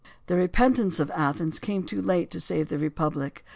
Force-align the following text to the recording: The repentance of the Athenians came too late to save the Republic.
The 0.25 0.35
repentance 0.35 0.99
of 0.99 1.09
the 1.09 1.29
Athenians 1.29 1.59
came 1.59 1.83
too 1.83 2.01
late 2.01 2.31
to 2.31 2.39
save 2.39 2.69
the 2.69 2.79
Republic. 2.79 3.45